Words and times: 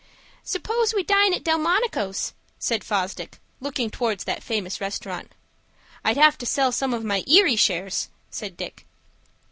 "Suppose 0.43 0.95
we 0.95 1.03
dine 1.03 1.31
at 1.31 1.43
Delmonico's," 1.43 2.33
said 2.57 2.83
Fosdick, 2.83 3.37
looking 3.59 3.91
towards 3.91 4.23
that 4.23 4.41
famous 4.41 4.81
restaurant. 4.81 5.31
"I'd 6.03 6.17
have 6.17 6.39
to 6.39 6.45
sell 6.47 6.71
some 6.71 6.91
of 6.91 7.03
my 7.03 7.23
Erie 7.27 7.55
shares," 7.55 8.09
said 8.31 8.57
Dick. 8.57 8.87